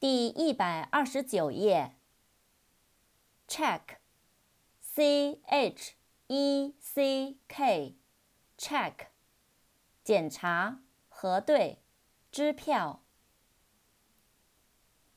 [0.00, 1.94] 第一百二十九页。
[3.46, 5.92] check，c h
[6.26, 9.08] e c k，check，
[10.02, 10.80] 检查、
[11.10, 11.82] 核对、
[12.32, 13.04] 支票。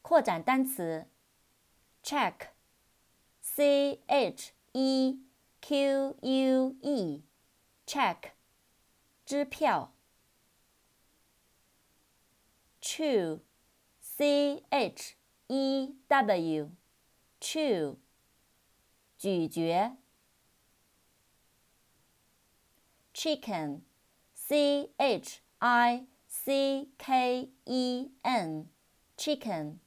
[0.01, 1.07] 扩展单词
[2.03, 5.25] ，check，c h e
[5.61, 8.31] q u e，check，
[9.25, 9.93] 支票。
[14.23, 15.15] Chew，c h
[15.47, 17.97] e w，chew。
[19.17, 19.97] 咀嚼。
[23.13, 29.79] chicken，c h i c k e n，chicken，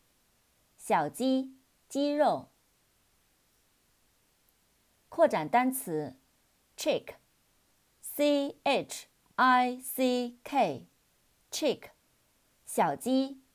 [0.77, 1.57] 小鸡，
[1.89, 2.51] 鸡肉。
[5.09, 6.15] 扩展单词
[6.77, 9.07] ，chick，c h
[9.37, 11.91] i c k，chick，
[12.67, 13.46] 小鸡。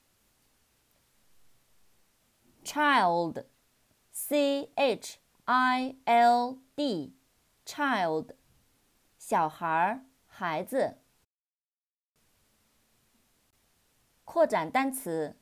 [2.71, 8.35] child，c h I L D，child，
[9.19, 10.99] 小孩儿，孩子。
[14.25, 15.37] 扩展单词：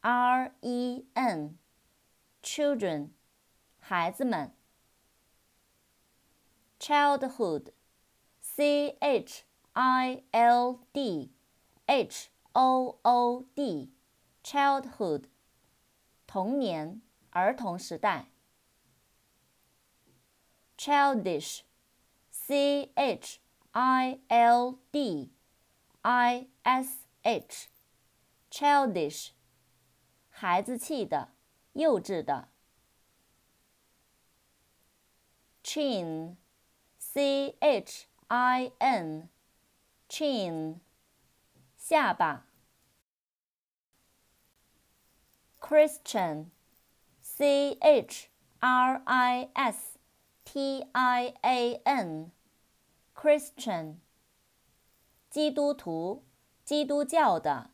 [0.00, 3.10] R E N，children，
[3.78, 4.52] 孩子们。
[6.84, 11.30] childhood。C H I L D
[11.86, 15.24] H O O D，childhood，
[16.26, 18.26] 童年、儿童时代。
[20.76, 23.38] childish，C H
[23.72, 25.30] I L D
[26.02, 29.30] I S H，childish，
[30.28, 31.32] 孩子气的、
[31.74, 32.48] 幼稚的。
[37.15, 39.29] chin，C H i n
[41.77, 42.45] 下巴
[45.61, 46.47] Christian
[47.21, 48.27] c h
[48.59, 49.97] r i s
[50.43, 52.31] t i a n
[53.15, 53.95] Christian
[55.29, 56.25] 基督徒
[56.65, 57.71] 基督教的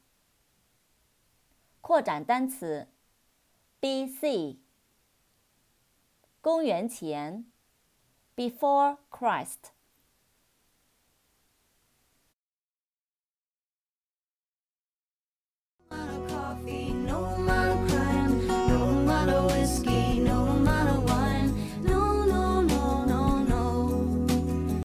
[1.81, 2.87] 扩展单词
[3.79, 4.59] b c
[6.41, 7.50] 公元前
[8.35, 9.71] before Christ